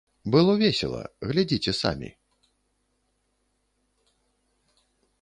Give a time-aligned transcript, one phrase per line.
[0.35, 1.01] Было весела,
[1.33, 2.09] глядзіце самі.